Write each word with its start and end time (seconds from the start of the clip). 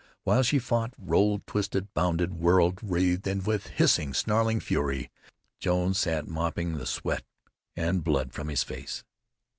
While 0.23 0.41
she 0.41 0.57
fought, 0.57 0.95
rolled, 0.97 1.45
twisted, 1.45 1.93
bounded, 1.93 2.33
whirled, 2.33 2.79
writhed 2.81 3.45
with 3.45 3.67
hissing, 3.67 4.15
snarling 4.15 4.59
fury, 4.59 5.11
Jones 5.59 5.99
sat 5.99 6.27
mopping 6.27 6.73
the 6.79 6.87
sweat 6.87 7.23
and 7.75 8.03
blood 8.03 8.33
from 8.33 8.47
his 8.47 8.63
face. 8.63 9.03